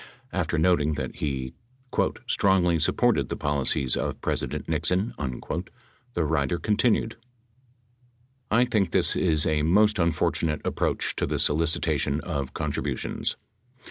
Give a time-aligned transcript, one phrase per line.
[0.33, 1.53] After noting that he
[2.25, 7.17] "strongly supported the policies of President Nixon," the writer continued:
[8.49, 13.37] I think this is a most unfortunate approach to the solicita tion of contributions.